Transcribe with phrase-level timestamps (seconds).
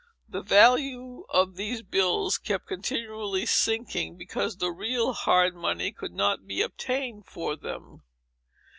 [0.27, 6.47] The value of these bills kept continually sinking, because the real hard money could not
[6.47, 8.01] be obtained for them.